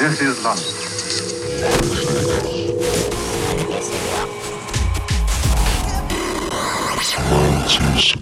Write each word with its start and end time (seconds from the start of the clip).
This 0.00 0.22
is 0.22 0.42
love. 0.42 0.56
Mantis 7.30 8.19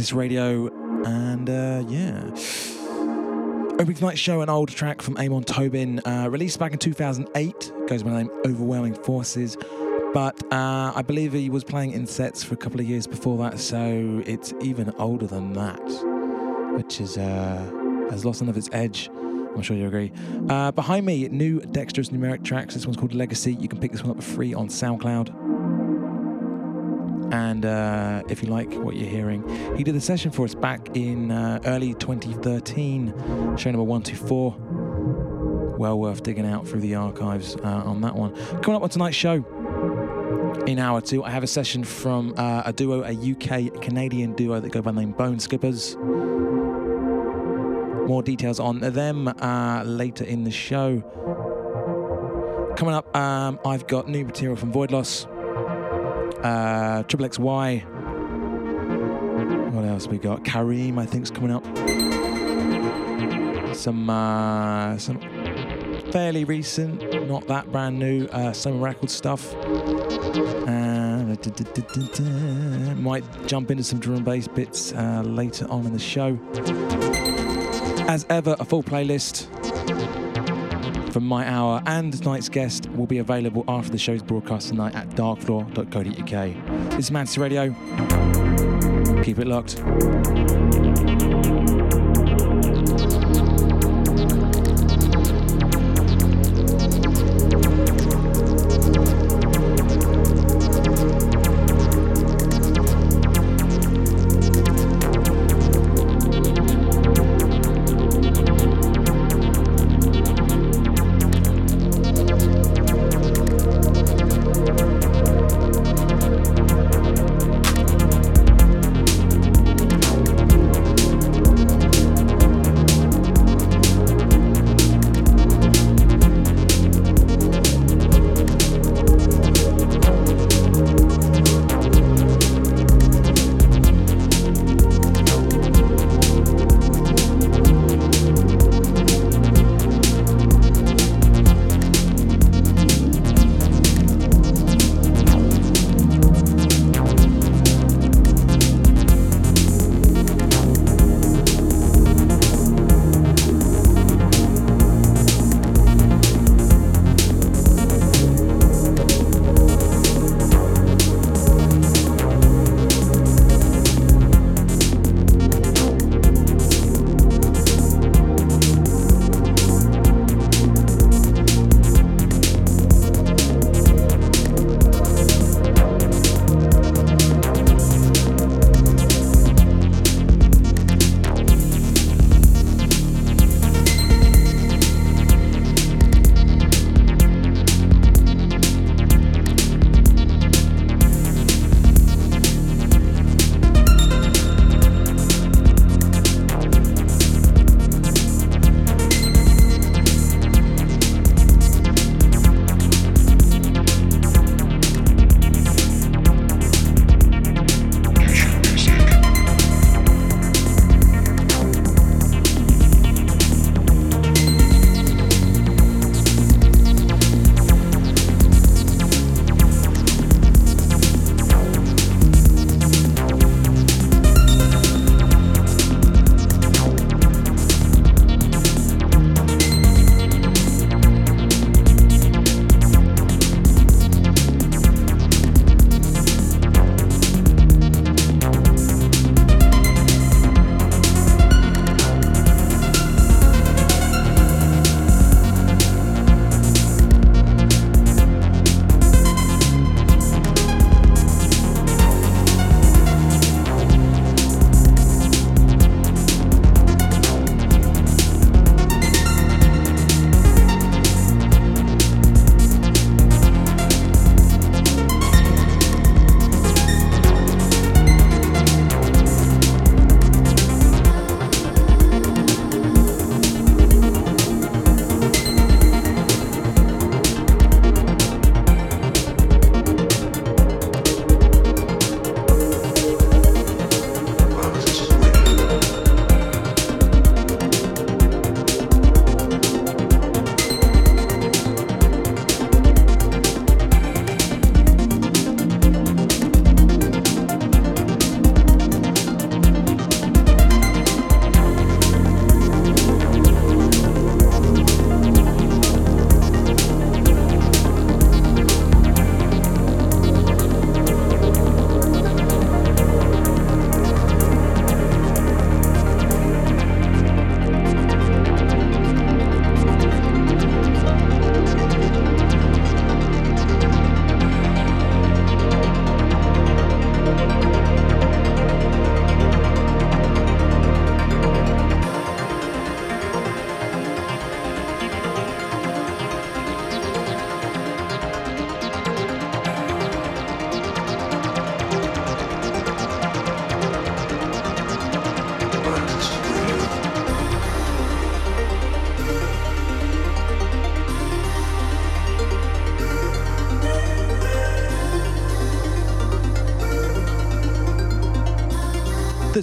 Mantis 0.00 0.14
Radio, 0.14 0.68
and 1.04 1.50
uh, 1.50 1.84
yeah. 1.86 2.24
Opening 3.74 3.96
tonight's 3.96 4.18
show, 4.18 4.40
an 4.40 4.48
old 4.48 4.70
track 4.70 5.02
from 5.02 5.18
Amon 5.18 5.44
Tobin, 5.44 6.00
uh, 6.06 6.26
released 6.30 6.58
back 6.58 6.72
in 6.72 6.78
2008, 6.78 7.72
goes 7.86 8.02
by 8.02 8.08
the 8.08 8.16
name 8.16 8.30
Overwhelming 8.46 8.94
Forces. 8.94 9.58
But 10.14 10.42
uh, 10.50 10.94
I 10.96 11.02
believe 11.02 11.34
he 11.34 11.50
was 11.50 11.64
playing 11.64 11.92
in 11.92 12.06
sets 12.06 12.42
for 12.42 12.54
a 12.54 12.56
couple 12.56 12.80
of 12.80 12.88
years 12.88 13.06
before 13.06 13.36
that, 13.44 13.58
so 13.58 14.22
it's 14.24 14.54
even 14.62 14.90
older 14.96 15.26
than 15.26 15.52
that, 15.52 15.82
which 16.78 16.98
is 16.98 17.18
uh, 17.18 18.08
has 18.08 18.24
lost 18.24 18.40
none 18.40 18.48
of 18.48 18.56
its 18.56 18.70
edge. 18.72 19.10
I'm 19.54 19.60
sure 19.60 19.76
you 19.76 19.86
agree. 19.86 20.12
Uh, 20.48 20.72
behind 20.72 21.04
me, 21.04 21.28
new 21.28 21.60
Dexterous 21.60 22.08
Numeric 22.08 22.42
tracks. 22.42 22.72
This 22.72 22.86
one's 22.86 22.96
called 22.96 23.12
Legacy. 23.12 23.52
You 23.52 23.68
can 23.68 23.78
pick 23.78 23.92
this 23.92 24.02
one 24.02 24.12
up 24.12 24.22
for 24.22 24.36
free 24.36 24.54
on 24.54 24.68
SoundCloud. 24.68 25.49
And 27.32 27.64
uh, 27.64 28.22
if 28.28 28.42
you 28.42 28.48
like 28.48 28.72
what 28.74 28.96
you're 28.96 29.08
hearing, 29.08 29.44
he 29.76 29.84
did 29.84 29.94
a 29.94 30.00
session 30.00 30.30
for 30.30 30.44
us 30.44 30.54
back 30.54 30.96
in 30.96 31.30
uh, 31.30 31.60
early 31.64 31.94
2013, 31.94 33.56
show 33.56 33.70
number 33.70 33.84
124. 33.84 34.56
Well 35.78 35.98
worth 35.98 36.22
digging 36.22 36.46
out 36.46 36.68
through 36.68 36.80
the 36.80 36.96
archives 36.96 37.56
uh, 37.56 37.82
on 37.86 38.00
that 38.02 38.14
one. 38.14 38.34
Coming 38.60 38.76
up 38.76 38.82
on 38.82 38.90
tonight's 38.90 39.16
show, 39.16 39.44
in 40.66 40.78
hour 40.78 41.00
two, 41.00 41.24
I 41.24 41.30
have 41.30 41.42
a 41.42 41.46
session 41.46 41.84
from 41.84 42.34
uh, 42.36 42.62
a 42.66 42.72
duo, 42.72 43.02
a 43.02 43.12
UK 43.12 43.80
Canadian 43.80 44.34
duo 44.34 44.60
that 44.60 44.70
go 44.70 44.82
by 44.82 44.90
the 44.92 45.00
name 45.00 45.12
Bone 45.12 45.38
Skippers. 45.38 45.96
More 48.06 48.22
details 48.22 48.60
on 48.60 48.80
them 48.80 49.28
uh, 49.28 49.82
later 49.84 50.24
in 50.24 50.44
the 50.44 50.50
show. 50.50 51.00
Coming 52.76 52.94
up, 52.94 53.14
um, 53.16 53.58
I've 53.64 53.86
got 53.86 54.08
new 54.08 54.24
material 54.24 54.56
from 54.56 54.72
Voidloss, 54.72 55.26
uh, 56.42 57.02
Triple 57.04 57.28
XY. 57.28 57.84
What 59.72 59.84
else 59.84 60.06
we 60.06 60.18
got? 60.18 60.44
Kareem, 60.44 60.98
I 60.98 61.06
think, 61.06 61.24
is 61.24 61.30
coming 61.30 61.50
up. 61.50 61.64
Some 63.76 64.10
uh, 64.10 64.98
some 64.98 65.20
fairly 66.10 66.44
recent, 66.44 67.28
not 67.28 67.46
that 67.46 67.70
brand 67.70 67.98
new, 67.98 68.26
uh, 68.26 68.52
Soma 68.52 68.78
Record 68.78 69.10
stuff. 69.10 69.54
Uh, 69.54 70.90
might 72.96 73.24
jump 73.46 73.70
into 73.70 73.84
some 73.84 74.00
drum 74.00 74.16
and 74.16 74.24
bass 74.24 74.48
bits 74.48 74.92
uh, 74.92 75.22
later 75.24 75.66
on 75.70 75.86
in 75.86 75.92
the 75.92 75.98
show. 75.98 76.38
As 78.08 78.26
ever, 78.28 78.56
a 78.58 78.64
full 78.64 78.82
playlist 78.82 79.46
from 81.10 81.24
my 81.24 81.46
hour 81.48 81.82
and 81.86 82.12
tonight's 82.12 82.48
guest 82.48 82.88
will 82.90 83.06
be 83.06 83.18
available 83.18 83.64
after 83.68 83.90
the 83.90 83.98
show's 83.98 84.22
broadcast 84.22 84.68
tonight 84.68 84.94
at 84.94 85.08
darkfloor.co.uk. 85.10 86.90
This 86.90 86.98
is 87.06 87.10
Mantis 87.10 87.38
Radio. 87.38 87.74
Keep 89.22 89.38
it 89.38 89.46
locked. 89.46 91.29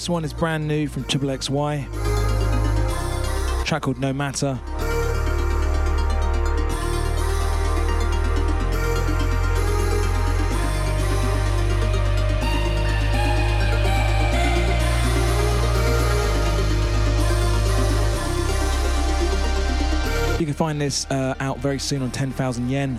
This 0.08 0.14
one 0.14 0.24
is 0.24 0.32
brand 0.32 0.66
new 0.66 0.88
from 0.88 1.04
Triple 1.04 1.28
XY. 1.28 1.86
track 3.66 3.82
called 3.82 4.00
No 4.00 4.14
Matter. 4.14 4.58
You 20.40 20.46
can 20.46 20.54
find 20.54 20.80
this 20.80 21.06
uh, 21.12 21.36
out 21.42 21.60
very 21.60 21.80
soon 21.80 22.02
on 22.02 22.12
10,000 22.12 22.70
yen. 22.70 22.98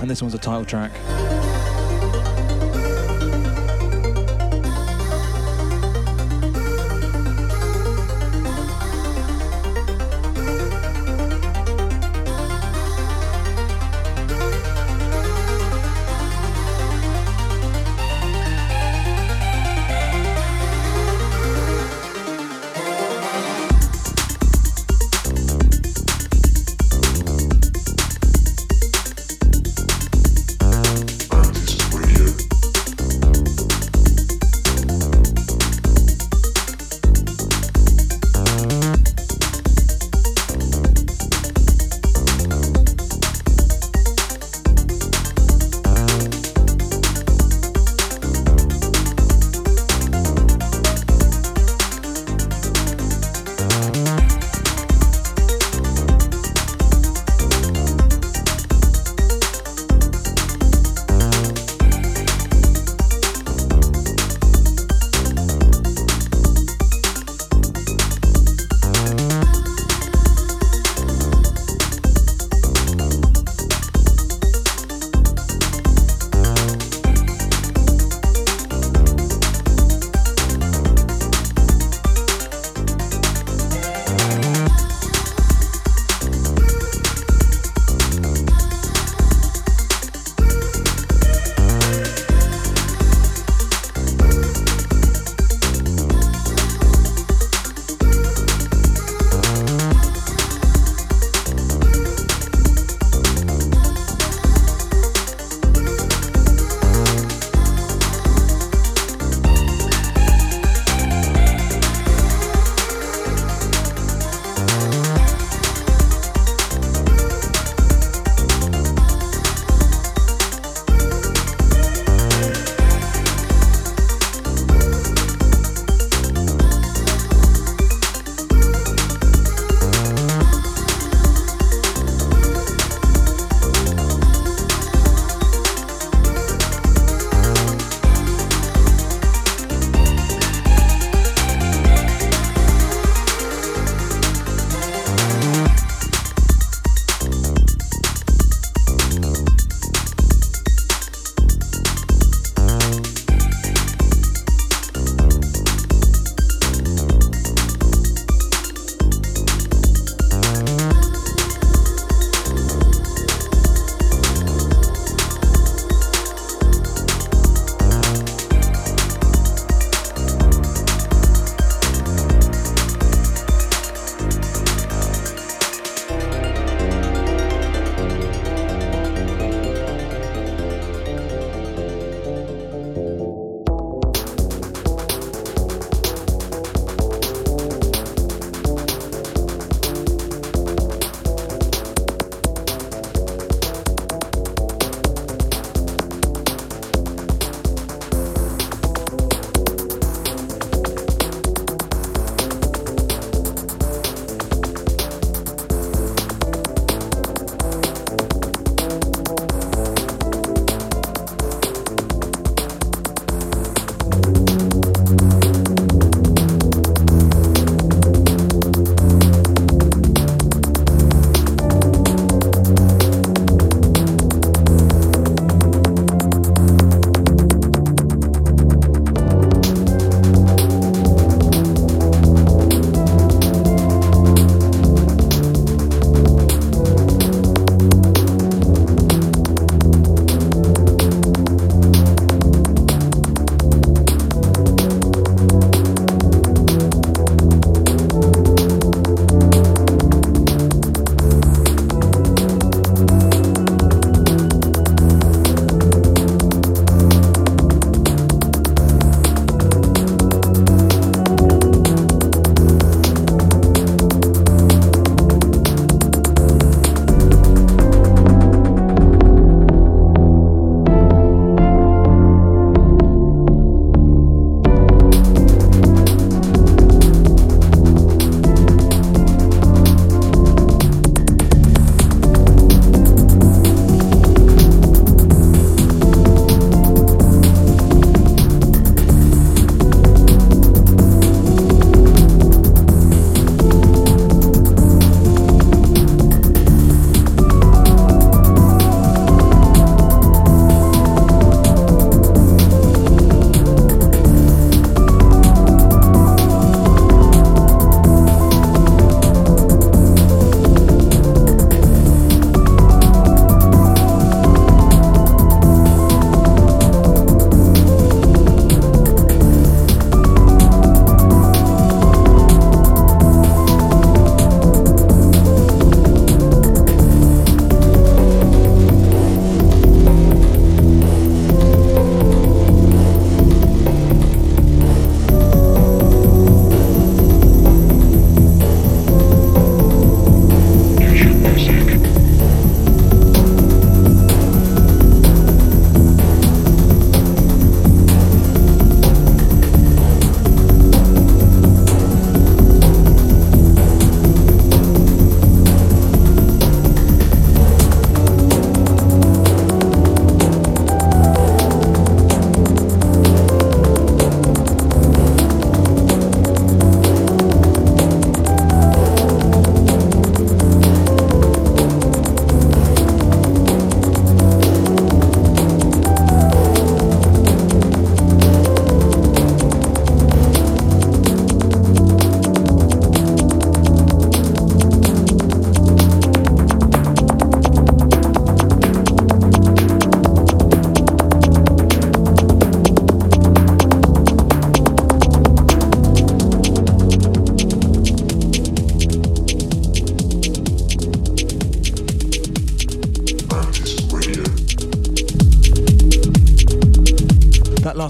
And 0.00 0.10
this 0.10 0.20
one's 0.20 0.34
a 0.34 0.38
title 0.38 0.64
track. 0.64 0.90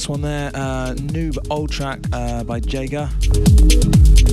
Last 0.05 0.11
one 0.11 0.21
there, 0.21 0.51
uh, 0.53 0.93
Noob 0.97 1.39
Old 1.49 1.71
track 1.71 1.99
uh, 2.13 2.45
by 2.45 2.61
Jager 2.61 3.09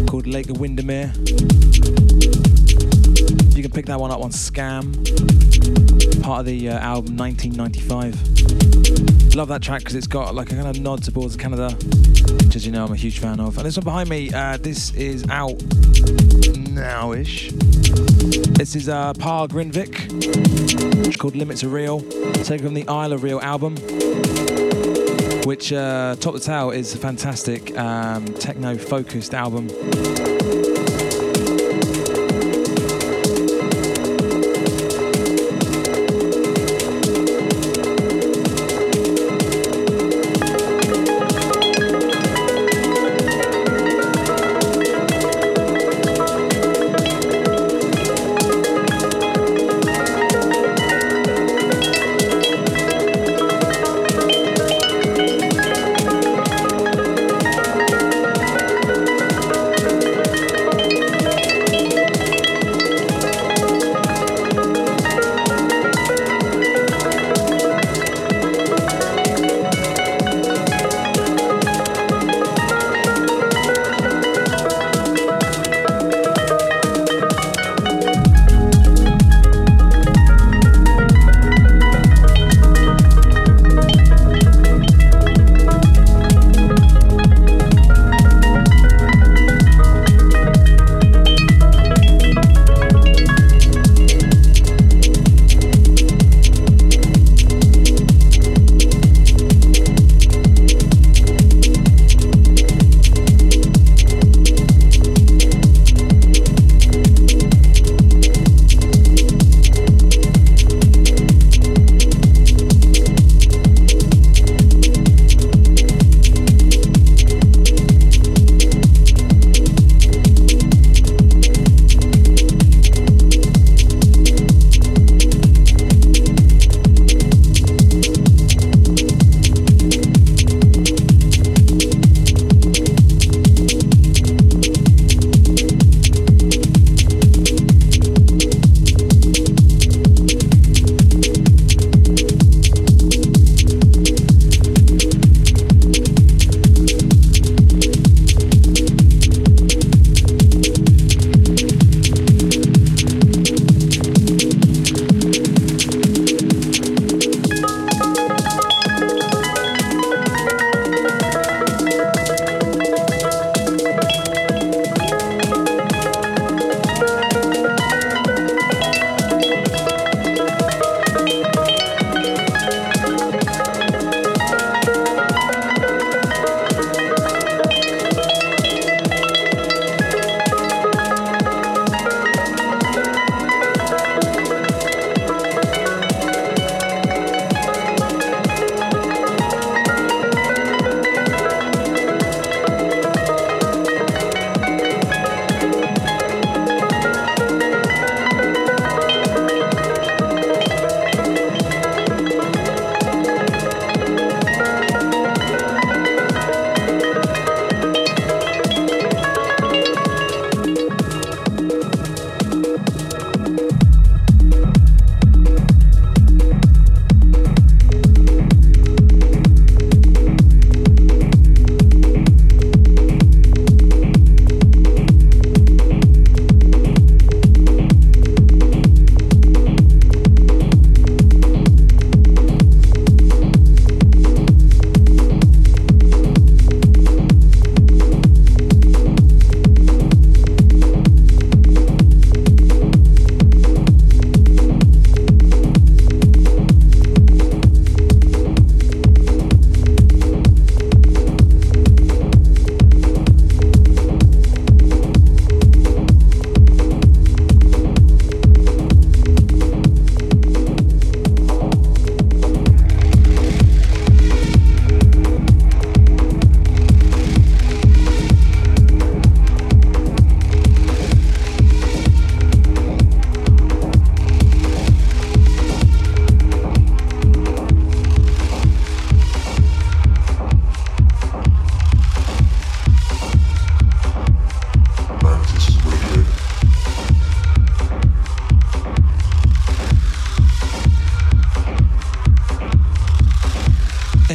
called 0.06 0.28
Lake 0.28 0.50
of 0.50 0.60
Windermere. 0.60 1.14
You 3.56 3.62
can 3.62 3.72
pick 3.72 3.86
that 3.86 3.98
one 3.98 4.12
up 4.12 4.20
on 4.20 4.32
Skam, 4.32 4.92
part 6.22 6.42
of 6.42 6.46
the 6.46 6.68
uh, 6.68 6.78
album 6.78 7.16
1995. 7.16 9.34
Love 9.34 9.48
that 9.48 9.62
track 9.62 9.80
because 9.80 9.96
it's 9.96 10.08
got 10.08 10.36
like 10.36 10.52
a 10.52 10.56
kind 10.56 10.68
of 10.68 10.78
nod 10.82 11.04
towards 11.04 11.38
Canada, 11.38 11.70
which, 12.44 12.58
as 12.58 12.66
you 12.66 12.74
know, 12.74 12.84
I'm 12.84 12.92
a 12.92 12.98
huge 12.98 13.20
fan 13.20 13.40
of. 13.40 13.58
And 13.58 13.66
this 13.66 13.78
one 13.78 13.86
behind 13.86 14.10
me, 14.10 14.30
uh, 14.34 14.58
this 14.58 14.94
is 14.96 15.26
out 15.30 15.64
now-ish. 16.70 17.52
This 17.54 18.76
is 18.76 18.90
uh, 18.90 19.14
Pär 19.14 19.48
Grindvik, 19.48 20.12
which 20.98 21.08
is 21.08 21.16
called 21.16 21.38
Limits 21.38 21.64
of 21.64 21.72
Real, 21.72 22.02
taken 22.44 22.66
from 22.66 22.74
the 22.74 22.86
Isle 22.90 23.14
of 23.14 23.24
Real 23.24 23.40
album 23.40 23.78
which 25.62 25.74
uh, 25.74 26.16
top 26.20 26.34
the 26.34 26.40
tail 26.40 26.72
is 26.72 26.96
a 26.96 26.98
fantastic 26.98 27.78
um, 27.78 28.26
techno 28.34 28.76
focused 28.76 29.36
album 29.36 29.68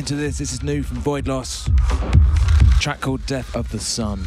into 0.07 0.15
this. 0.15 0.39
This 0.39 0.53
is 0.53 0.63
new 0.63 0.85
from 0.85 0.99
Voidloss. 0.99 1.69
Track 2.81 3.01
called 3.01 3.27
Death 3.27 3.57
of 3.57 3.69
the 3.73 3.81
Sun. 3.81 4.25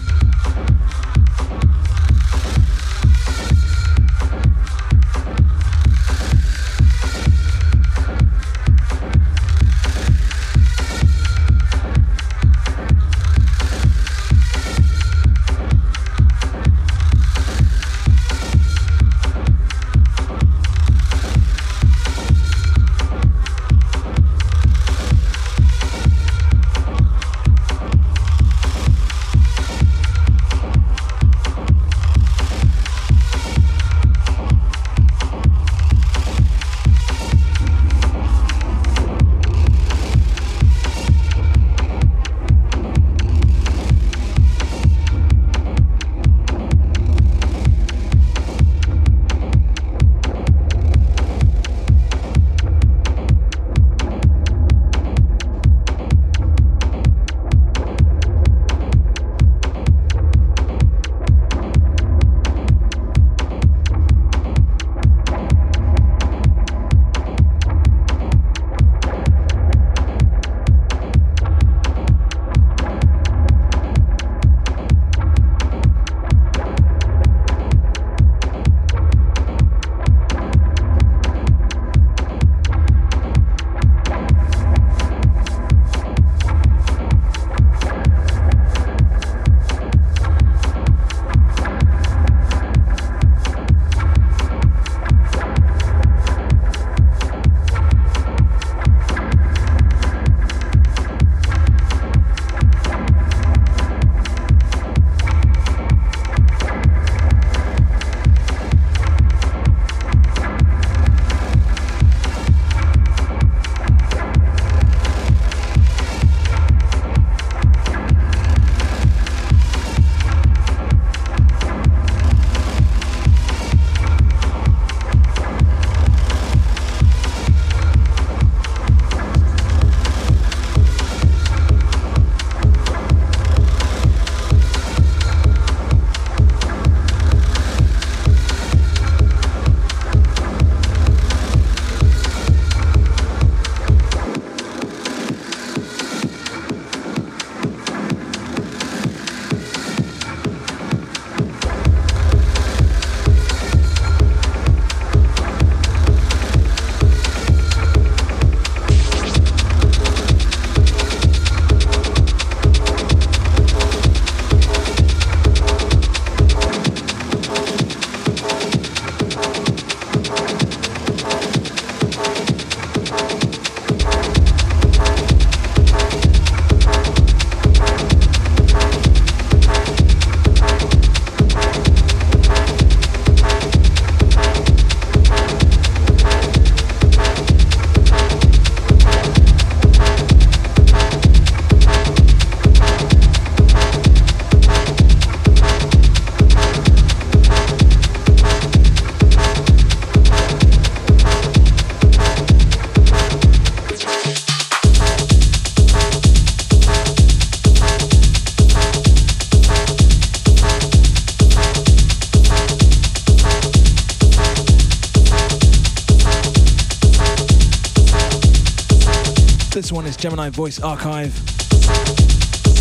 Gemini 219.81 220.49
Voice 220.49 220.81
Archive, 220.81 221.29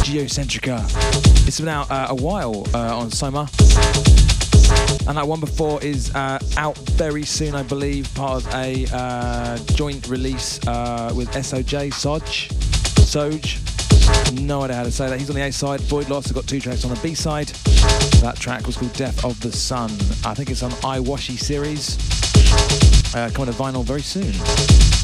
Geocentrica. 0.02 0.84
It's 1.46 1.60
been 1.60 1.68
out 1.68 1.88
uh, 1.92 2.08
a 2.10 2.14
while 2.16 2.66
uh, 2.74 2.98
on 2.98 3.12
Soma. 3.12 3.48
And 5.06 5.16
that 5.16 5.26
one 5.28 5.38
before 5.38 5.80
is 5.80 6.12
uh, 6.16 6.40
out 6.56 6.76
very 6.76 7.24
soon, 7.24 7.54
I 7.54 7.62
believe, 7.62 8.12
part 8.16 8.44
of 8.44 8.52
a 8.52 8.86
uh, 8.92 9.58
joint 9.74 10.08
release 10.08 10.58
uh, 10.66 11.12
with 11.14 11.28
SOJ, 11.30 11.94
Soj. 11.94 12.48
Soj. 13.06 14.40
No 14.42 14.62
idea 14.62 14.76
how 14.76 14.82
to 14.82 14.90
say 14.90 15.08
that. 15.08 15.20
He's 15.20 15.30
on 15.30 15.36
the 15.36 15.42
A 15.42 15.52
side. 15.52 15.78
Voidloss 15.80 16.24
has 16.24 16.32
got 16.32 16.48
two 16.48 16.58
tracks 16.58 16.84
on 16.84 16.92
the 16.92 17.00
B 17.00 17.14
side. 17.14 17.46
That 18.22 18.36
track 18.40 18.66
was 18.66 18.76
called 18.76 18.92
Death 18.94 19.24
of 19.24 19.38
the 19.40 19.52
Sun. 19.52 19.90
I 20.24 20.34
think 20.34 20.50
it's 20.50 20.64
on 20.64 20.72
iWashi 20.72 21.38
series. 21.38 21.96
Uh, 23.14 23.30
coming 23.32 23.52
to 23.52 23.56
vinyl 23.56 23.84
very 23.84 24.02
soon. 24.02 24.97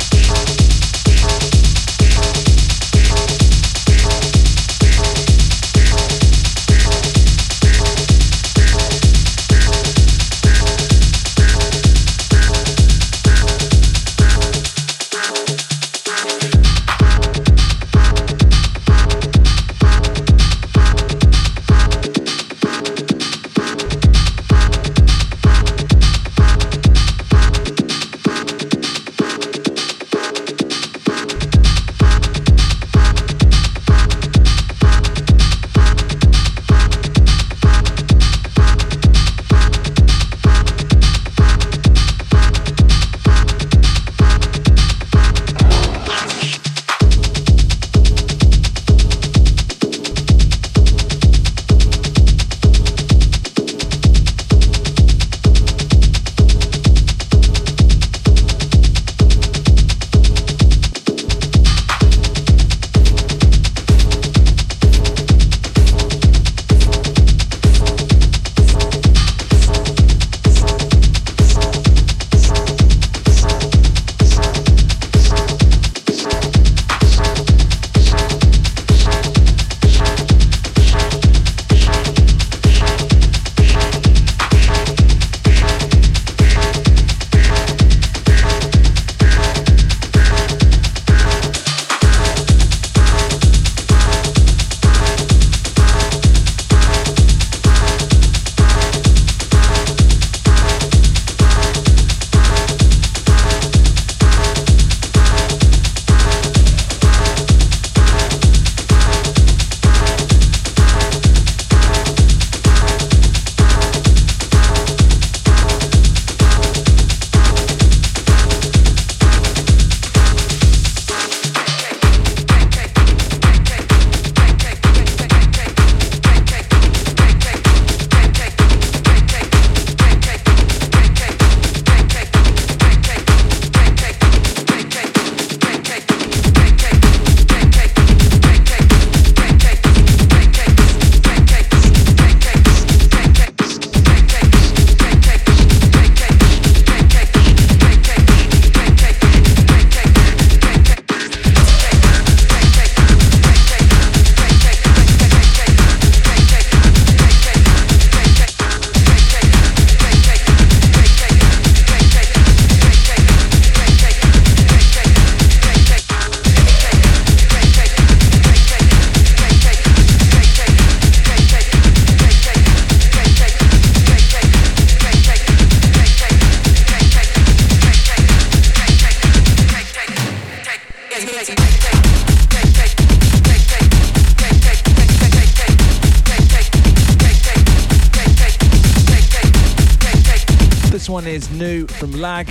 This 190.94 191.10
one 191.10 191.26
is 191.26 191.50
new 191.50 191.88
from 191.88 192.12
Lag. 192.12 192.46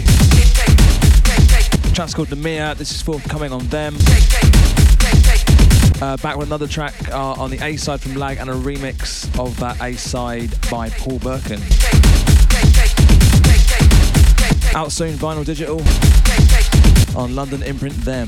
track's 1.95 2.13
called 2.13 2.27
Namia. 2.27 2.75
This 2.75 2.91
is 2.91 3.01
forthcoming 3.01 3.53
on 3.53 3.65
them. 3.67 3.95
Uh, 6.01 6.17
back 6.17 6.35
with 6.35 6.47
another 6.47 6.67
track 6.67 6.93
uh, 7.13 7.35
on 7.41 7.51
the 7.51 7.63
A 7.63 7.77
side 7.77 8.01
from 8.01 8.15
Lag 8.15 8.39
and 8.39 8.49
a 8.49 8.53
remix 8.53 9.23
of 9.39 9.57
that 9.61 9.81
A 9.81 9.93
side 9.95 10.51
by 10.69 10.89
Paul 10.89 11.19
Birken. 11.19 11.61
Out 14.75 14.91
soon, 14.91 15.15
vinyl 15.15 15.45
digital 15.45 15.81
on 17.17 17.35
London 17.35 17.63
imprint 17.63 17.95
Them. 18.03 18.27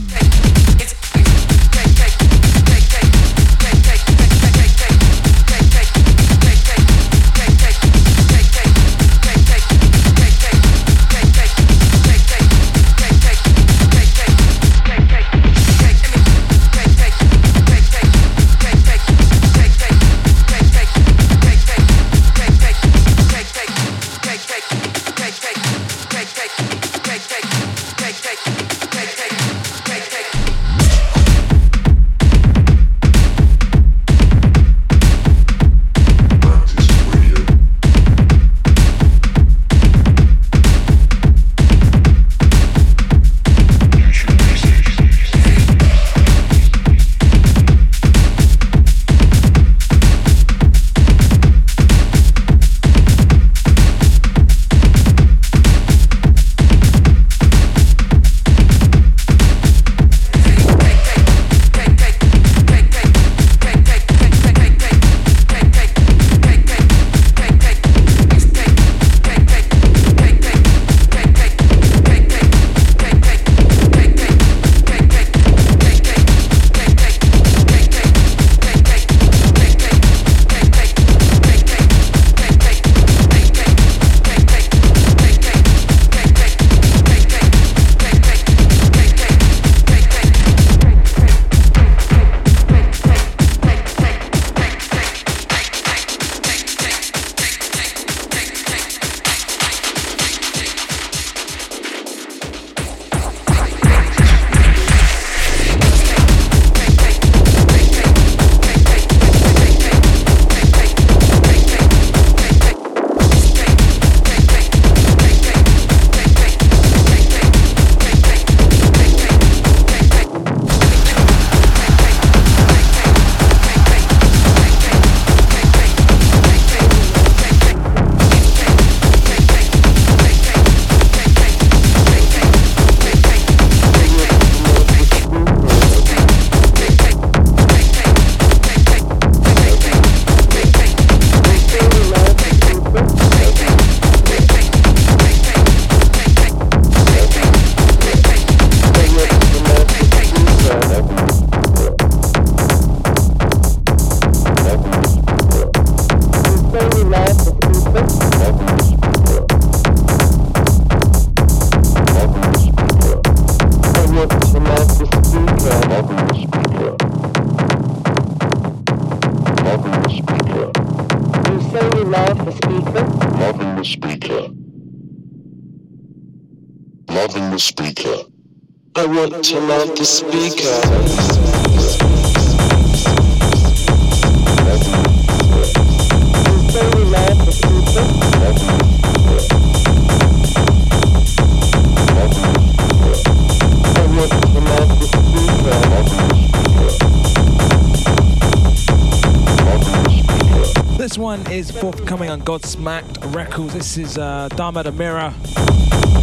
On 202.77 203.33
Records. 203.33 203.73
This 203.73 203.97
is 203.97 204.17
uh, 204.17 204.49
Diarmaid 204.51 204.88
O 204.88 204.91
Meara, 204.91 205.33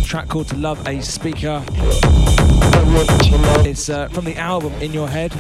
track 0.05 0.29
called 0.29 0.49
To 0.49 0.57
Love 0.57 0.87
a 0.87 1.01
Speaker. 1.01 1.65
It's 3.67 3.89
uh, 3.89 4.09
from 4.09 4.25
the 4.27 4.37
album 4.37 4.73
In 4.75 4.93
Your 4.93 5.09
Head. 5.09 5.33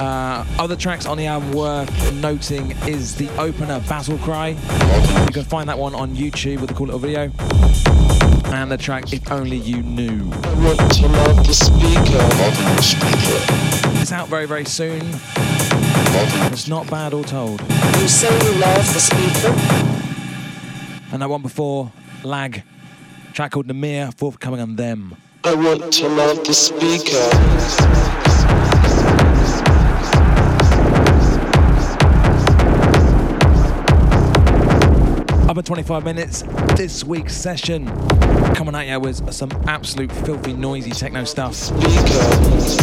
Uh, 0.00 0.44
other 0.58 0.76
tracks 0.76 1.06
on 1.06 1.18
the 1.18 1.26
album 1.26 1.52
worth 1.52 2.12
noting 2.14 2.72
is 2.88 3.14
the 3.14 3.28
opener 3.38 3.80
Battle 3.88 4.18
Cry. 4.18 4.48
You 4.48 5.32
can 5.32 5.44
find 5.44 5.68
that 5.68 5.78
one 5.78 5.94
on 5.94 6.16
YouTube 6.16 6.60
with 6.60 6.70
a 6.70 6.74
cool 6.74 6.86
little 6.86 7.00
video. 7.00 7.30
And 8.54 8.70
the 8.70 8.76
track 8.76 9.12
If 9.14 9.32
Only 9.32 9.56
You 9.56 9.82
Knew. 9.82 10.30
I 10.30 10.54
want 10.62 10.92
to 10.92 11.08
love 11.08 11.46
the 11.46 11.54
speaker, 11.54 12.18
Model 12.36 12.82
Speaker. 12.82 14.00
It's 14.00 14.12
out 14.12 14.28
very, 14.28 14.46
very 14.46 14.66
soon. 14.66 15.00
It's 16.52 16.68
not 16.68 16.88
bad 16.90 17.14
all 17.14 17.24
told. 17.24 17.62
You 17.62 18.08
say 18.08 18.30
you 18.44 18.60
love 18.60 18.92
the 18.92 19.00
speaker? 19.00 19.48
And 21.12 21.22
that 21.22 21.30
one 21.30 21.40
before, 21.40 21.90
Lag. 22.24 22.62
Track 23.32 23.52
called 23.52 23.68
Namir, 23.68 24.12
forthcoming 24.14 24.60
on 24.60 24.76
them. 24.76 25.16
I 25.44 25.54
want 25.54 25.90
to 25.94 26.08
love 26.08 26.44
the 26.44 26.52
speaker. 26.52 28.21
In 35.54 35.62
25 35.62 36.02
minutes, 36.02 36.42
this 36.76 37.04
week's 37.04 37.36
session 37.36 37.86
coming 38.54 38.74
at 38.74 38.86
you 38.86 38.98
with 38.98 39.32
some 39.34 39.50
absolute 39.68 40.10
filthy 40.10 40.54
noisy 40.54 40.92
techno 40.92 41.24
stuff. 41.24 41.70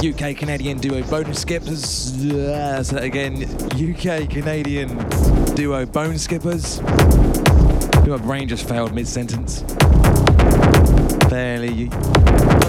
UK 0.06 0.38
Canadian 0.38 0.78
duo 0.78 1.02
Bone 1.10 1.34
Skippers. 1.34 2.16
Yeah, 2.24 2.80
that 2.80 3.04
again. 3.04 3.44
UK 3.74 4.30
Canadian 4.30 4.96
duo 5.56 5.88
Bone 5.88 6.20
Skippers. 6.20 6.80
My 6.82 8.18
brain 8.18 8.48
just 8.48 8.70
failed 8.70 8.94
mid 8.94 9.08
sentence. 9.08 9.64
Fairly 11.28 11.90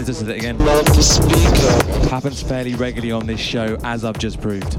this 0.00 0.22
is 0.22 0.22
it 0.22 0.38
again. 0.38 0.56
Love 0.58 0.86
the 0.86 1.02
speaker. 1.02 2.08
Happens 2.08 2.42
fairly 2.42 2.74
regularly 2.74 3.12
on 3.12 3.26
this 3.26 3.38
show, 3.38 3.76
as 3.84 4.06
I've 4.06 4.18
just 4.18 4.40
proved. 4.40 4.78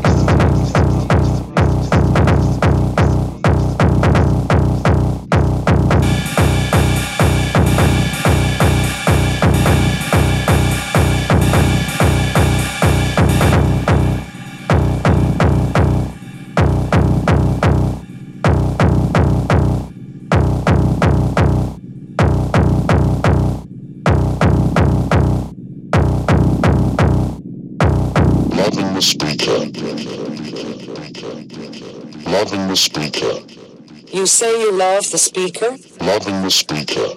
love 34.81 35.11
the 35.11 35.17
speaker. 35.17 35.77
Loving 35.99 36.41
the 36.41 36.49
speaker. 36.49 37.07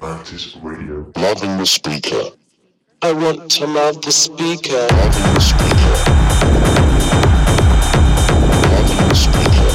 90s 0.00 0.62
radio. 0.62 1.10
Loving 1.16 1.56
the 1.58 1.66
speaker. 1.66 2.24
I 3.02 3.12
want 3.12 3.50
to 3.56 3.66
love 3.66 4.00
the 4.02 4.12
speaker. 4.12 4.86
Loving 5.00 5.28
the 5.34 5.44
speaker. 5.52 5.94
Loving 8.72 9.08
the 9.12 9.18
speaker. 9.26 9.70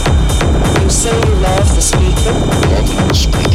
You 0.84 0.90
say 0.90 1.18
you 1.28 1.36
love 1.48 1.68
the 1.76 1.82
speaker. 1.82 2.34
Loving 2.72 3.08
the 3.10 3.14
speaker. 3.14 3.47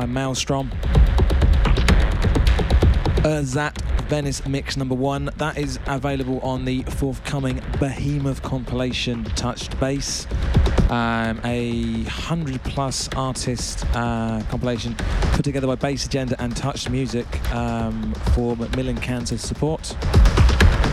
By 0.00 0.06
Maelstrom. 0.06 0.70
Erzat 3.22 3.78
Venice 4.08 4.46
Mix 4.46 4.78
number 4.78 4.94
one. 4.94 5.28
That 5.36 5.58
is 5.58 5.78
available 5.86 6.40
on 6.40 6.64
the 6.64 6.84
forthcoming 6.84 7.60
Behemoth 7.78 8.42
compilation 8.42 9.24
Touched 9.36 9.78
Bass. 9.78 10.26
Um, 10.88 11.38
a 11.44 12.04
hundred 12.04 12.62
plus 12.62 13.10
artist 13.14 13.84
uh, 13.94 14.42
compilation 14.48 14.96
put 15.32 15.44
together 15.44 15.66
by 15.66 15.74
Bass 15.74 16.06
Agenda 16.06 16.34
and 16.38 16.56
Touched 16.56 16.88
Music 16.88 17.26
um, 17.52 18.14
for 18.32 18.56
Macmillan 18.56 18.96
Cancer 18.96 19.36
Support. 19.36 19.94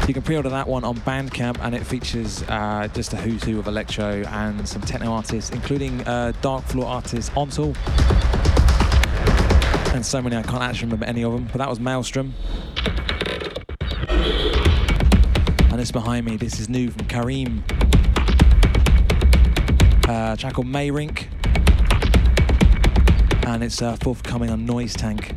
You 0.06 0.14
can 0.14 0.24
pre-order 0.24 0.50
that 0.50 0.68
one 0.68 0.86
on 0.86 0.96
Bandcamp, 0.98 1.60
and 1.62 1.76
it 1.76 1.86
features 1.86 2.42
uh, 2.44 2.88
just 2.94 3.12
a 3.12 3.18
who's 3.18 3.44
who 3.44 3.60
of 3.60 3.68
electro 3.68 4.24
and 4.28 4.68
some 4.68 4.82
techno 4.82 5.12
artists, 5.12 5.52
including 5.52 6.00
uh, 6.02 6.32
Darkfloor 6.42 6.86
artist 6.86 7.34
Ontal, 7.34 7.76
so 10.04 10.22
many 10.22 10.36
I 10.36 10.44
can't 10.44 10.62
actually 10.62 10.88
remember 10.88 11.06
any 11.06 11.24
of 11.24 11.32
them. 11.32 11.46
But 11.46 11.60
that 11.60 11.70
was 11.70 11.80
Maelstrom, 11.80 12.34
and 15.70 15.80
it's 15.80 15.92
behind 15.92 16.26
me. 16.26 16.38
This 16.38 16.60
is 16.60 16.68
new 16.70 16.90
from 16.90 17.08
Kareem. 17.08 17.62
Uh, 20.08 20.36
track 20.36 20.54
called 20.54 20.68
Mayrink, 20.68 21.28
and 23.46 23.64
it's 23.64 23.82
uh, 23.82 23.96
forthcoming 23.98 24.50
on 24.50 24.66
Noise 24.66 24.94
Tank. 24.94 25.37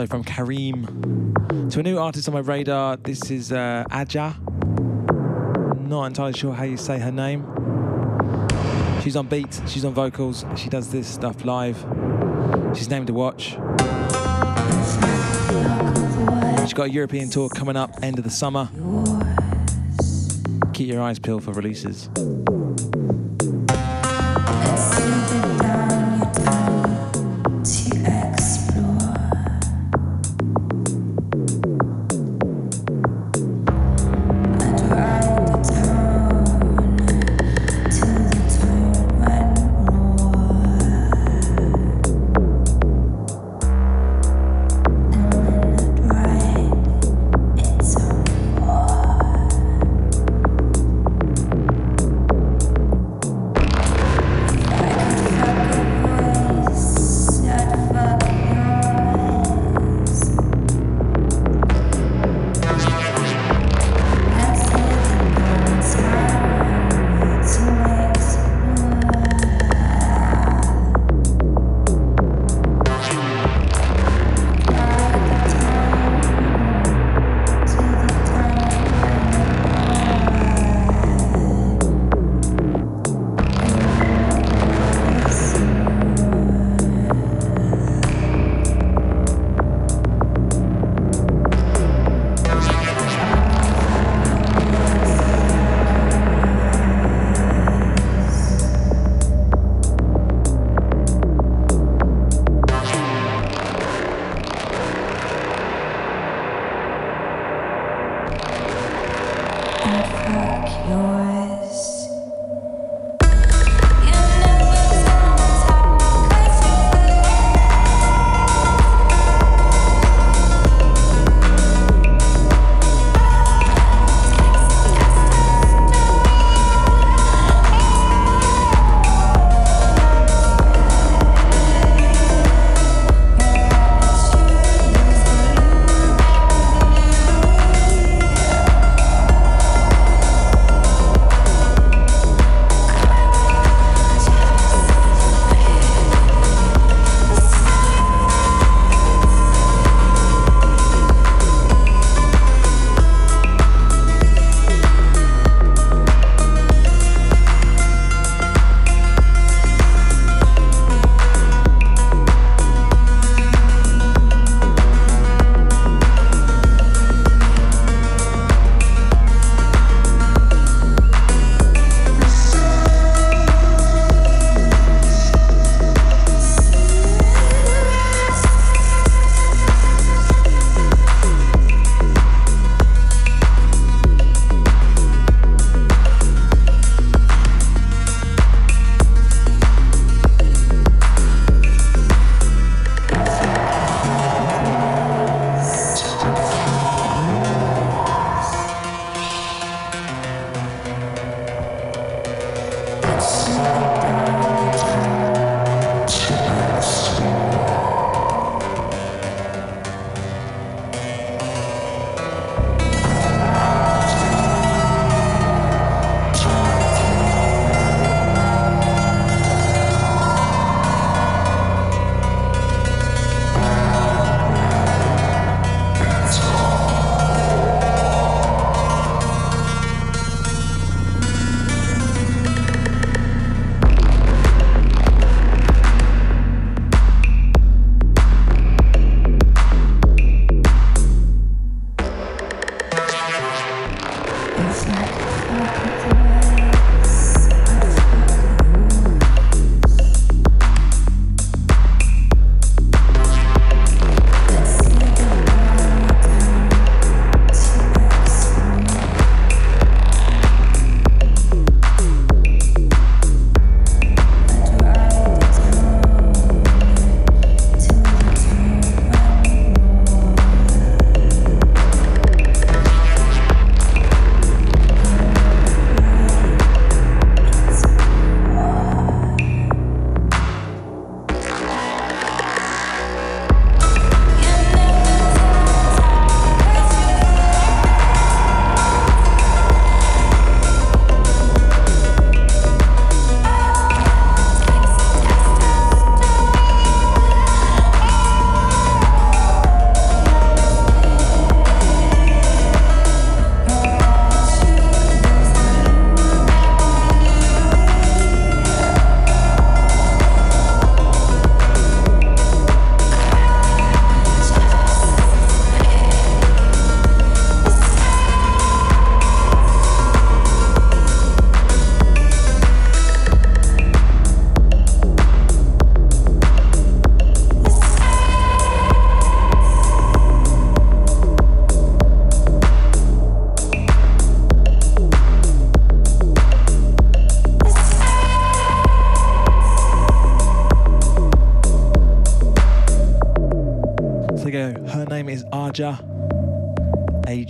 So 0.00 0.06
from 0.06 0.24
Kareem 0.24 1.70
to 1.72 1.80
a 1.80 1.82
new 1.82 1.98
artist 1.98 2.26
on 2.26 2.32
my 2.32 2.40
radar. 2.40 2.96
This 2.96 3.30
is 3.30 3.52
uh, 3.52 3.84
Aja. 3.90 4.34
Not 5.78 6.06
entirely 6.06 6.32
sure 6.32 6.54
how 6.54 6.64
you 6.64 6.78
say 6.78 6.98
her 6.98 7.12
name. 7.12 7.44
She's 9.02 9.14
on 9.14 9.26
beats. 9.26 9.60
She's 9.70 9.84
on 9.84 9.92
vocals. 9.92 10.46
She 10.56 10.70
does 10.70 10.90
this 10.90 11.06
stuff 11.06 11.44
live. 11.44 11.76
She's 12.74 12.88
named 12.88 13.08
to 13.08 13.12
watch. 13.12 13.58
She's 16.60 16.72
got 16.72 16.84
a 16.84 16.90
European 16.90 17.28
tour 17.28 17.50
coming 17.50 17.76
up 17.76 17.90
end 18.02 18.16
of 18.16 18.24
the 18.24 18.30
summer. 18.30 18.70
Keep 20.72 20.88
your 20.88 21.02
eyes 21.02 21.18
peeled 21.18 21.44
for 21.44 21.52
releases. 21.52 22.08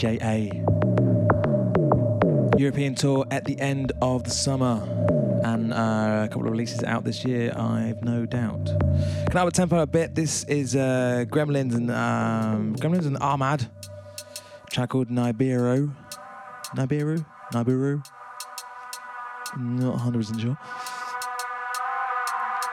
AJA. 0.01 0.65
European 2.59 2.95
tour 2.95 3.27
at 3.31 3.45
the 3.45 3.61
end 3.61 3.93
of 4.01 4.25
the 4.25 4.31
summer, 4.31 4.81
and 5.45 5.73
uh, 5.75 6.23
a 6.25 6.29
couple 6.29 6.47
of 6.47 6.53
releases 6.53 6.83
out 6.85 7.05
this 7.05 7.25
year, 7.25 7.53
I've 7.55 8.03
no 8.03 8.25
doubt. 8.25 8.65
Can 8.65 9.37
I 9.37 9.45
a 9.45 9.51
tempo 9.51 9.81
a 9.81 9.87
bit? 9.87 10.15
This 10.15 10.45
is 10.45 10.75
uh, 10.75 11.27
Gremlins 11.29 11.75
and 11.75 11.91
um, 11.91 12.77
Gremlins 12.77 13.07
and 13.07 13.19
Ahmad, 13.21 13.69
track 14.71 14.89
called 14.91 15.09
Nibiru. 15.09 15.95
Nibiru? 16.77 17.27
Nibiru? 17.53 18.05
Not 19.59 19.99
100% 19.99 20.41
sure. 20.41 20.57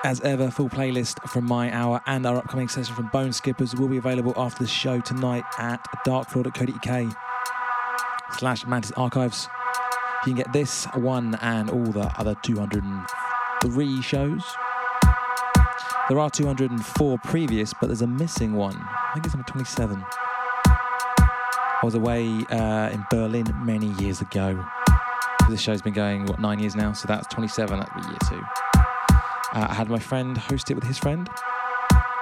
As 0.08 0.22
ever, 0.22 0.50
full 0.50 0.70
playlist 0.70 1.20
from 1.28 1.44
my 1.44 1.70
hour 1.74 2.00
and 2.06 2.26
our 2.26 2.38
upcoming 2.38 2.70
session 2.70 2.96
from 2.96 3.08
Bone 3.08 3.34
Skippers 3.34 3.76
will 3.76 3.90
be 3.90 3.98
available 3.98 4.34
after 4.38 4.64
the 4.64 4.70
show 4.70 5.02
tonight 5.02 5.44
at 5.58 5.84
darkfloor.co.uk 6.06 7.18
slash 8.40 8.66
Mantis 8.66 8.94
Archives. 8.96 9.50
You 10.26 10.34
can 10.34 10.36
get 10.36 10.54
this 10.54 10.86
one 10.94 11.36
and 11.42 11.70
all 11.70 11.88
the 11.88 12.10
other 12.18 12.38
203 12.42 14.02
shows. 14.02 14.56
There 16.08 16.20
are 16.20 16.30
204 16.30 17.18
previous, 17.26 17.74
but 17.74 17.88
there's 17.88 18.02
a 18.02 18.08
missing 18.08 18.54
one. 18.54 18.78
I 18.78 19.12
think 19.14 19.26
it's 19.26 19.36
number 19.36 19.52
27. 19.52 20.06
I 20.70 21.80
was 21.84 21.96
away 21.96 22.46
uh, 22.50 22.92
in 22.92 23.06
Berlin 23.10 23.54
many 23.62 23.88
years 24.02 24.22
ago. 24.22 24.66
This 25.50 25.60
show's 25.60 25.82
been 25.82 25.92
going, 25.92 26.28
what, 26.28 26.40
nine 26.40 26.60
years 26.60 26.78
now? 26.78 26.94
So 26.94 27.10
that's 27.10 27.28
27, 27.28 27.78
that'd 27.78 27.94
be 27.94 28.08
year 28.08 28.18
two. 28.30 28.67
Uh, 29.58 29.66
I 29.72 29.74
had 29.74 29.90
my 29.90 29.98
friend 29.98 30.38
host 30.38 30.70
it 30.70 30.76
with 30.76 30.84
his 30.84 31.00
friend. 31.00 31.28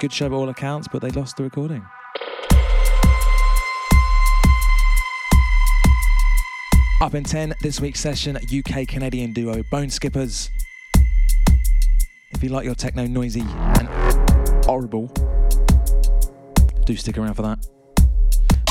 Good 0.00 0.10
show 0.10 0.30
by 0.30 0.36
all 0.36 0.48
accounts, 0.48 0.88
but 0.90 1.02
they 1.02 1.10
lost 1.10 1.36
the 1.36 1.42
recording. 1.42 1.84
Up 7.02 7.14
in 7.14 7.24
10, 7.24 7.52
this 7.60 7.78
week's 7.78 8.00
session, 8.00 8.38
UK 8.38 8.88
Canadian 8.88 9.34
duo 9.34 9.62
Bone 9.70 9.90
Skippers. 9.90 10.48
If 12.30 12.42
you 12.42 12.48
like 12.48 12.64
your 12.64 12.74
techno 12.74 13.06
noisy 13.06 13.42
and 13.42 13.86
horrible, 14.64 15.08
do 16.86 16.96
stick 16.96 17.18
around 17.18 17.34
for 17.34 17.42
that. 17.42 17.58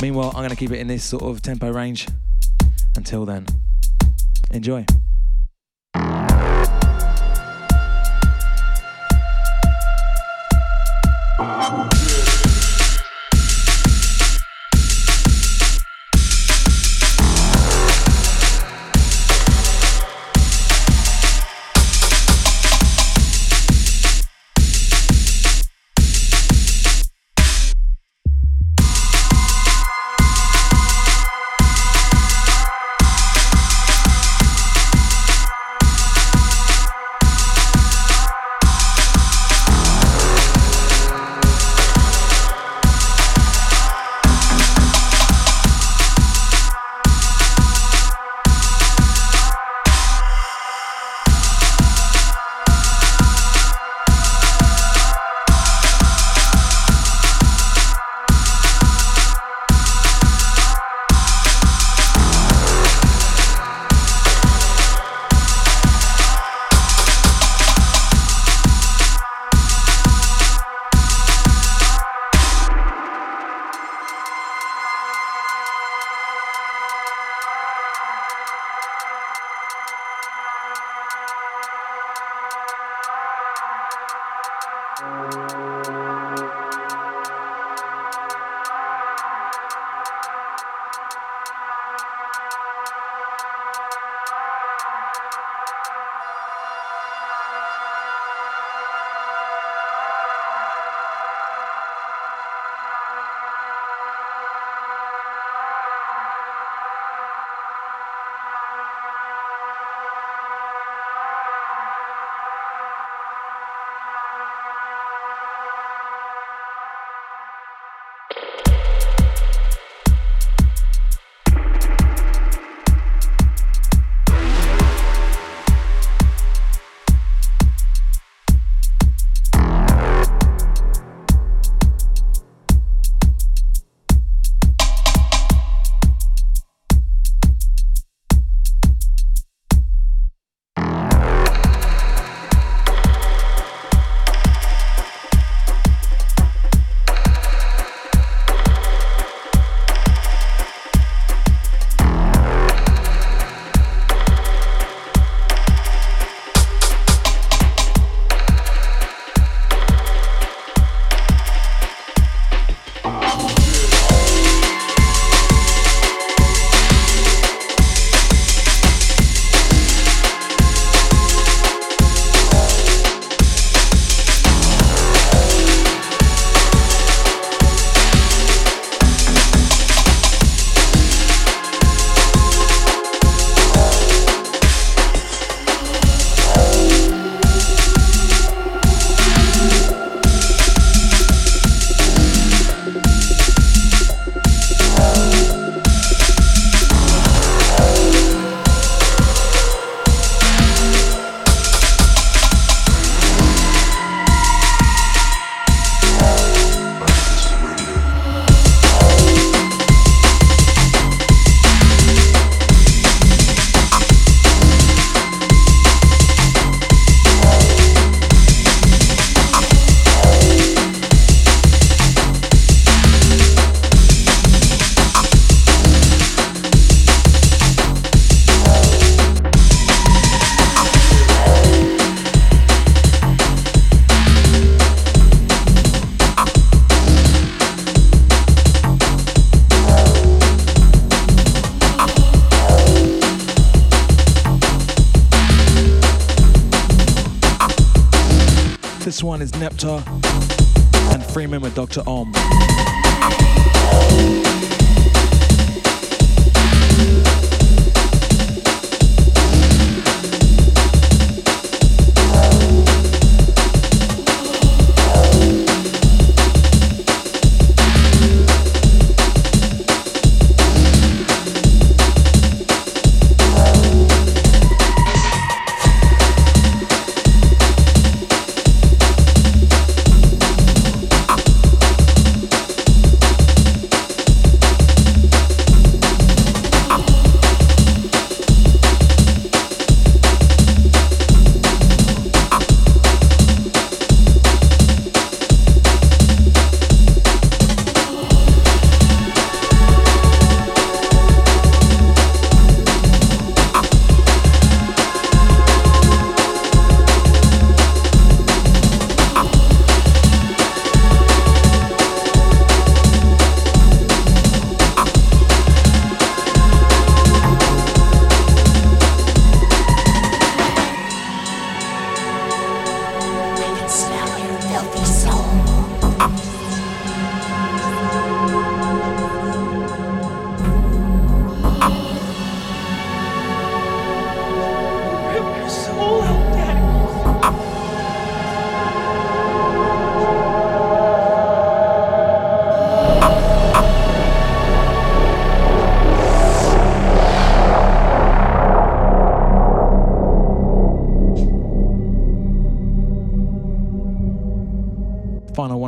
Meanwhile, 0.02 0.30
I'm 0.30 0.42
going 0.42 0.50
to 0.50 0.56
keep 0.56 0.72
it 0.72 0.80
in 0.80 0.88
this 0.88 1.04
sort 1.04 1.22
of 1.22 1.44
tempo 1.44 1.72
range. 1.72 2.08
Until 2.96 3.28
then, 3.28 3.46
enjoy. 4.50 4.88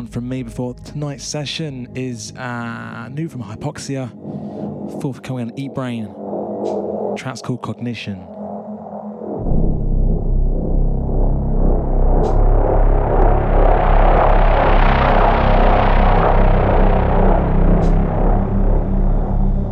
For 0.10 0.74
tonight's 0.74 1.24
session 1.24 1.89
is 1.95 2.32
uh, 2.36 3.10
new 3.10 3.28
from 3.28 3.43
Hypoxia, 3.43 4.10
forthcoming 5.01 5.51
on 5.51 5.58
Eatbrain. 5.58 7.18
Track's 7.18 7.41
called 7.41 7.62
Cognition. 7.62 8.18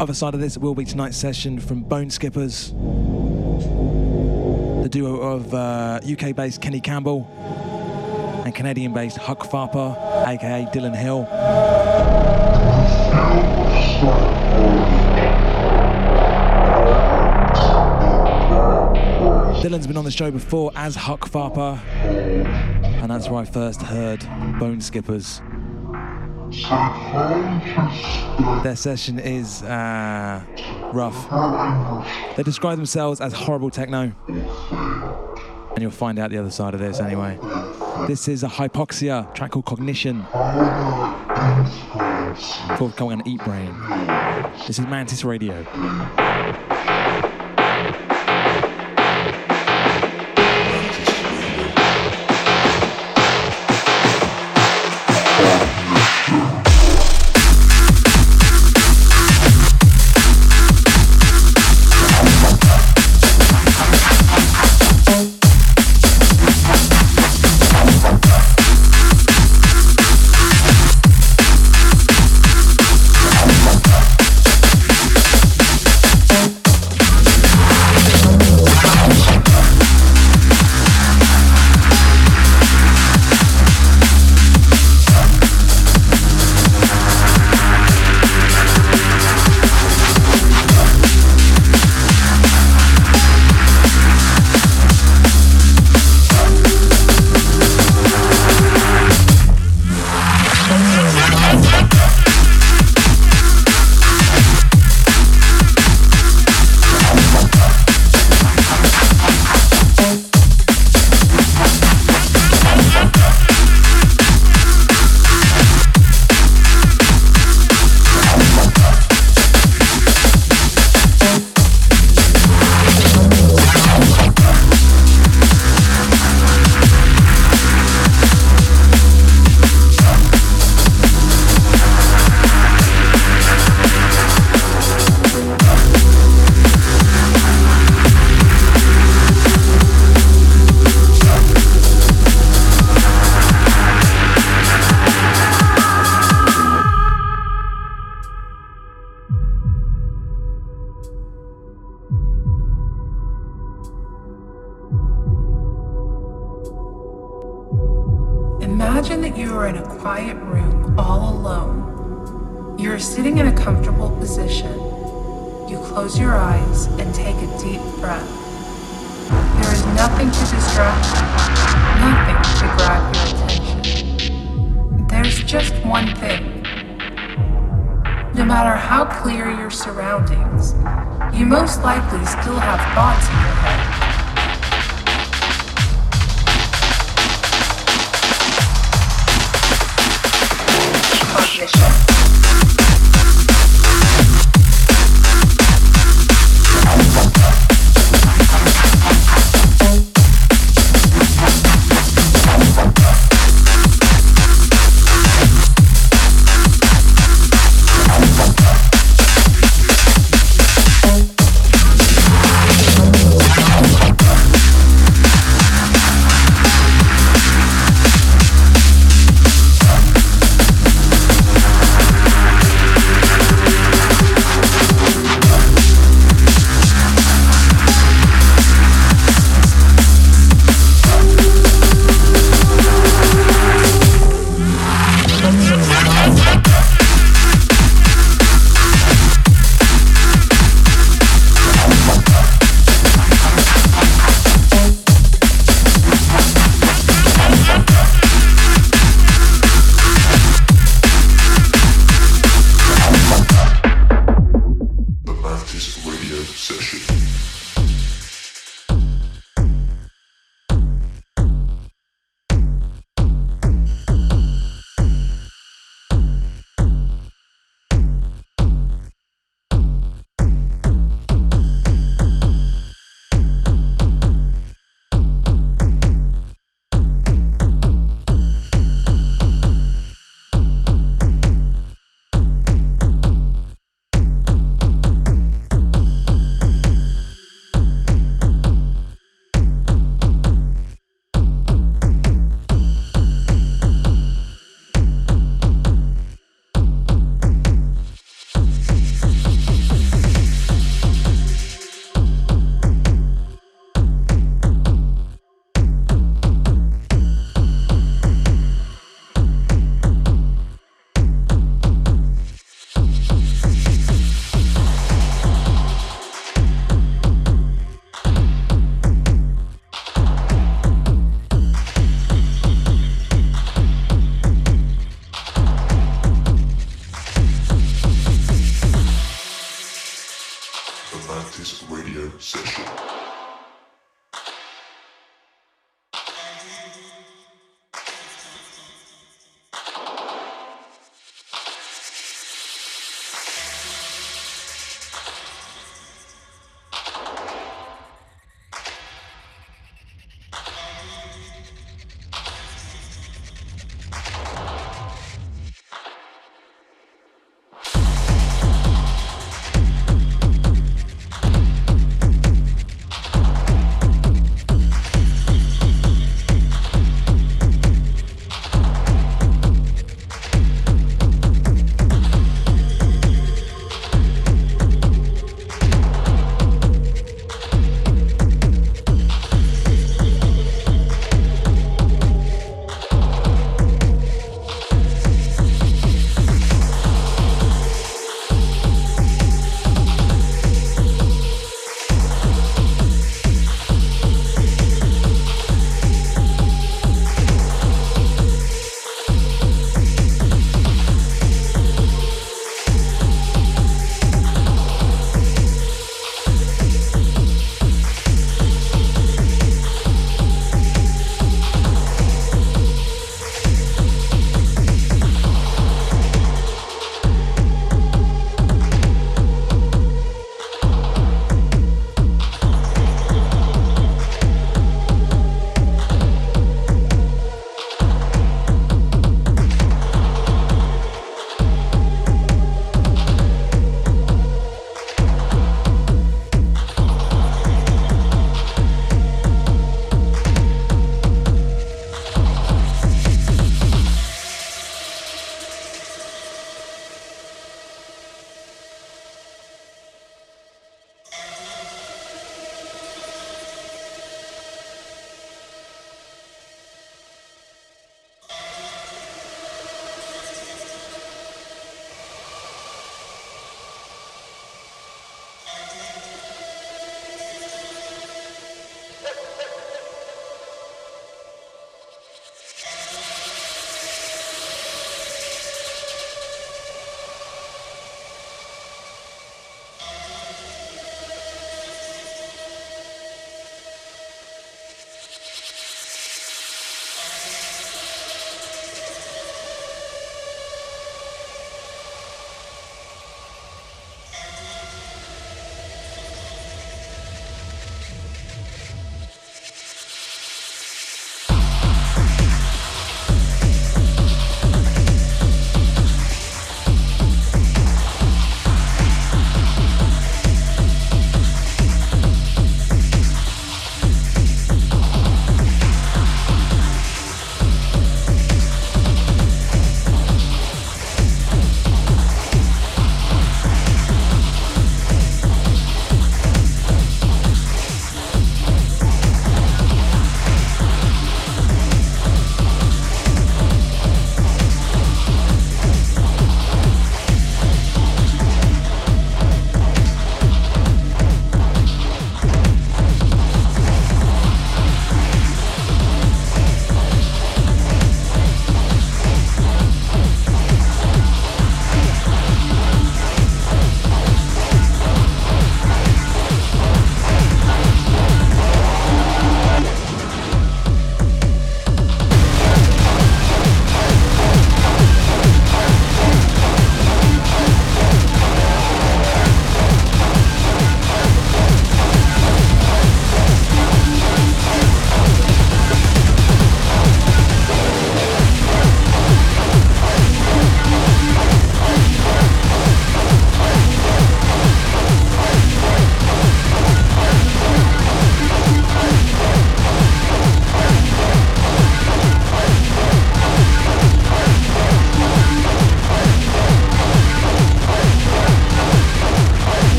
Other 0.00 0.14
side 0.14 0.34
of 0.34 0.40
this 0.40 0.58
will 0.58 0.74
be 0.74 0.84
tonight's 0.84 1.16
session 1.16 1.58
from 1.58 1.82
Bone 1.82 2.10
Skippers, 2.10 2.72
the 4.82 4.88
duo 4.90 5.16
of 5.16 5.54
uh, 5.54 6.00
UK 6.08 6.34
based 6.34 6.60
Kenny 6.60 6.80
Campbell 6.80 7.28
and 8.46 8.54
Canadian 8.54 8.92
based 8.94 9.16
Huck 9.16 9.50
Farper, 9.50 9.96
aka 10.24 10.66
Dylan 10.72 10.94
Hill. 10.94 11.24
Dylan's 19.60 19.88
been 19.88 19.96
on 19.96 20.04
the 20.04 20.12
show 20.12 20.30
before 20.30 20.70
as 20.76 20.94
Huck 20.94 21.26
Farper, 21.26 21.80
and 22.04 23.10
that's 23.10 23.28
where 23.28 23.42
I 23.42 23.44
first 23.44 23.82
heard 23.82 24.20
Bone 24.60 24.80
Skippers. 24.80 25.42
Their 28.62 28.76
session 28.76 29.18
is 29.18 29.64
uh, 29.64 30.44
rough. 30.92 32.36
They 32.36 32.44
describe 32.44 32.76
themselves 32.76 33.20
as 33.20 33.32
horrible 33.32 33.70
techno, 33.70 34.12
and 34.28 35.78
you'll 35.80 35.90
find 35.90 36.20
out 36.20 36.30
the 36.30 36.38
other 36.38 36.52
side 36.52 36.74
of 36.74 36.78
this 36.78 37.00
anyway. 37.00 37.40
This 38.04 38.28
is 38.28 38.44
a 38.44 38.48
Hypoxia 38.48 39.34
track 39.34 39.50
called 39.50 39.64
Cognition. 39.64 40.22
Forthcoming 42.76 43.20
on 43.20 43.24
Eatbrain. 43.24 44.66
This 44.66 44.78
is 44.78 44.86
Mantis 44.86 45.24
Radio. 45.24 45.64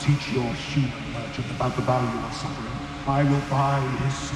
Teach 0.00 0.32
your 0.32 0.54
human 0.54 1.12
merchant 1.12 1.50
about 1.50 1.76
the 1.76 1.82
value 1.82 2.24
of 2.24 2.34
suffering. 2.34 2.80
I 3.06 3.22
will 3.24 3.42
buy 3.50 3.80
his 4.04 4.29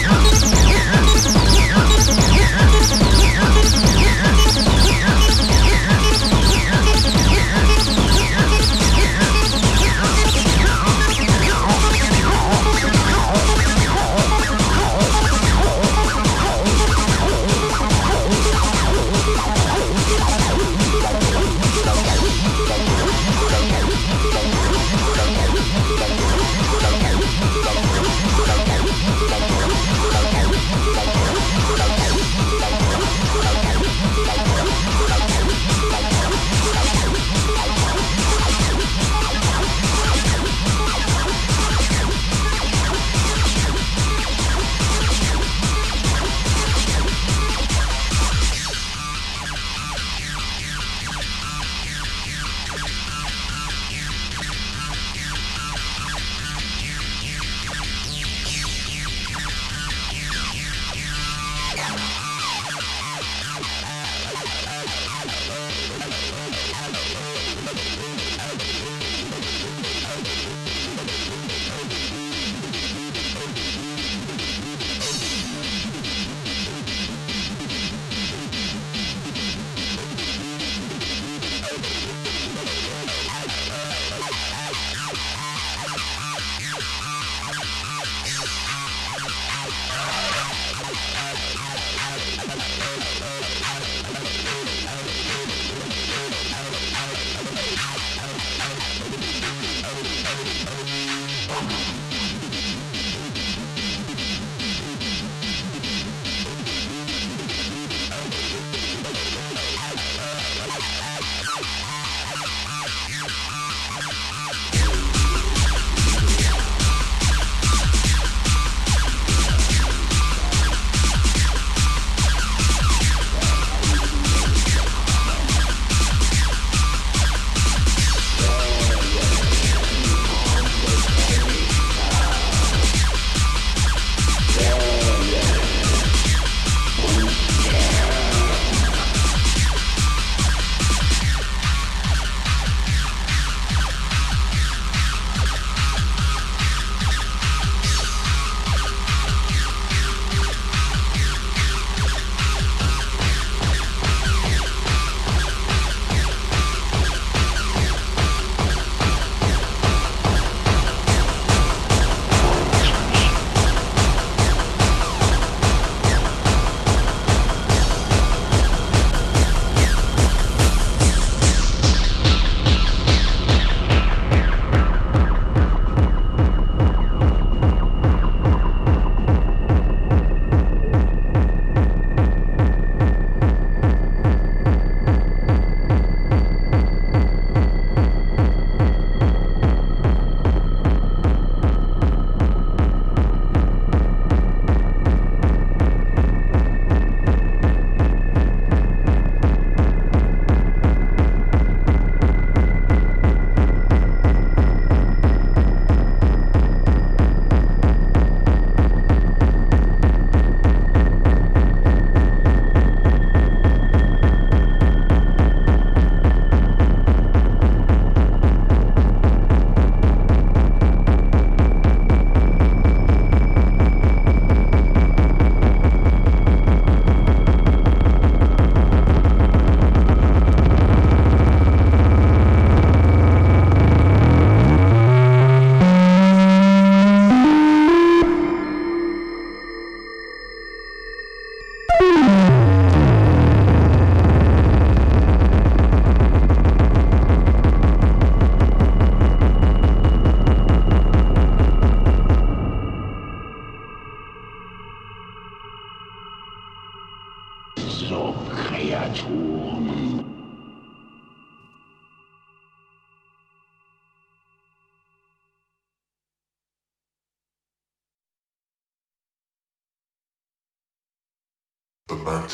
Yeah. 0.00 0.67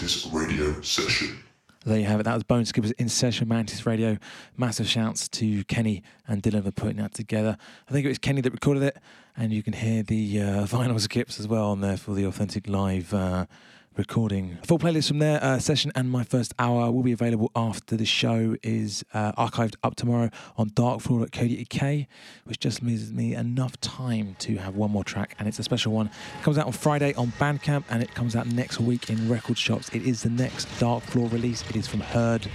Mantis 0.04 0.26
Radio 0.26 0.82
Session. 0.82 1.38
There 1.86 1.98
you 1.98 2.04
have 2.04 2.20
it. 2.20 2.24
That 2.24 2.34
was 2.34 2.42
Bone 2.42 2.66
Skippers 2.66 2.90
in 2.90 3.08
session, 3.08 3.48
Mantis 3.48 3.86
Radio. 3.86 4.18
Massive 4.54 4.86
shouts 4.86 5.30
to 5.30 5.64
Kenny 5.64 6.02
and 6.28 6.42
Dylan 6.42 6.62
for 6.62 6.72
putting 6.72 6.98
that 6.98 7.14
together. 7.14 7.56
I 7.88 7.92
think 7.92 8.04
it 8.04 8.10
was 8.10 8.18
Kenny 8.18 8.42
that 8.42 8.52
recorded 8.52 8.82
it, 8.82 8.98
and 9.34 9.50
you 9.50 9.62
can 9.62 9.72
hear 9.72 10.02
the 10.02 10.42
uh, 10.42 10.44
vinyl 10.66 11.00
skips 11.00 11.40
as 11.40 11.48
well 11.48 11.70
on 11.70 11.80
there 11.80 11.96
for 11.96 12.12
the 12.12 12.26
authentic 12.26 12.68
live 12.68 13.14
uh, 13.14 13.46
recording. 13.96 14.58
Full 14.64 14.78
playlist 14.78 15.08
from 15.08 15.18
there, 15.18 15.42
uh, 15.42 15.58
session 15.58 15.92
and 15.94 16.10
my 16.10 16.24
first 16.24 16.52
hour 16.58 16.90
will 16.90 17.02
be 17.02 17.12
available 17.12 17.50
after 17.54 17.96
the 17.96 18.04
show 18.04 18.56
is 18.62 19.04
uh, 19.14 19.32
archived 19.32 19.76
up 19.82 19.94
tomorrow 19.94 20.30
on 20.56 20.70
darkfloor.co.uk, 20.70 22.06
which 22.44 22.58
just 22.58 22.82
leaves 22.82 23.12
me 23.12 23.34
enough 23.34 23.80
time 23.80 24.36
to 24.40 24.56
have 24.56 24.74
one 24.74 24.90
more 24.90 25.04
track, 25.04 25.36
and 25.38 25.46
it's 25.46 25.58
a 25.58 25.62
special 25.62 25.92
one. 25.92 26.06
It 26.06 26.42
comes 26.42 26.58
out 26.58 26.66
on 26.66 26.72
Friday 26.72 27.14
on 27.14 27.28
Bandcamp, 27.38 27.84
and 27.90 28.02
it 28.02 28.14
comes 28.14 28.34
out 28.34 28.46
next 28.46 28.80
week 28.80 29.10
in 29.10 29.28
record 29.28 29.58
shops. 29.58 29.88
It 29.90 30.02
is 30.02 30.22
the 30.22 30.30
next 30.30 30.66
Darkfloor 30.80 31.30
release. 31.32 31.62
It 31.68 31.76
is 31.76 31.86
from 31.86 32.00
Herd, 32.00 32.48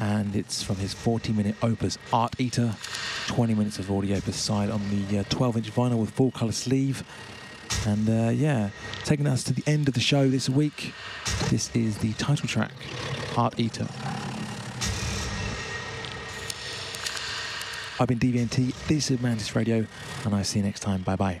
and 0.00 0.36
it's 0.36 0.62
from 0.62 0.76
his 0.76 0.94
40-minute 0.94 1.56
opus 1.62 1.98
Art 2.12 2.38
Eater. 2.38 2.74
20 3.28 3.54
minutes 3.54 3.78
of 3.78 3.90
audio 3.92 4.20
per 4.20 4.32
side 4.32 4.70
on 4.70 4.80
the 4.90 5.22
12-inch 5.24 5.72
vinyl 5.72 5.98
with 5.98 6.10
full 6.10 6.32
color 6.32 6.52
sleeve. 6.52 7.04
And 7.86 8.08
uh, 8.08 8.30
yeah, 8.30 8.70
taking 9.04 9.26
us 9.26 9.42
to 9.44 9.52
the 9.52 9.62
end 9.66 9.88
of 9.88 9.94
the 9.94 10.00
show 10.00 10.28
this 10.28 10.48
week. 10.48 10.92
This 11.48 11.74
is 11.74 11.98
the 11.98 12.12
title 12.14 12.48
track, 12.48 12.72
Heart 13.34 13.58
Eater. 13.58 13.86
I've 17.98 18.08
been 18.08 18.18
DVNT, 18.18 18.72
this 18.86 19.10
is 19.10 19.20
Mantis 19.20 19.54
Radio, 19.54 19.86
and 20.24 20.34
I'll 20.34 20.42
see 20.42 20.58
you 20.58 20.64
next 20.64 20.80
time. 20.80 21.02
Bye 21.02 21.16
bye. 21.16 21.40